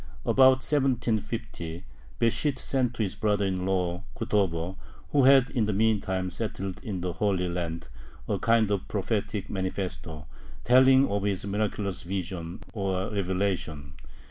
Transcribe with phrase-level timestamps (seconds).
[0.25, 1.83] About 1750,
[2.17, 4.75] Besht sent to his brother in law Kutover,
[5.11, 7.87] who had in the meantime settled in the Holy Land,
[8.27, 10.25] a kind of prophetic manifesto,
[10.63, 13.93] telling of his miraculous vision, or revelation.